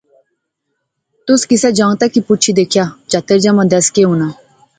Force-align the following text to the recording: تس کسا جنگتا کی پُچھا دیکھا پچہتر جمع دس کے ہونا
تس 1.25 1.41
کسا 1.49 1.69
جنگتا 1.77 2.05
کی 2.13 2.19
پُچھا 2.27 2.51
دیکھا 2.59 2.83
پچہتر 3.03 3.37
جمع 3.45 3.63
دس 3.73 3.85
کے 3.95 4.01
ہونا 4.07 4.27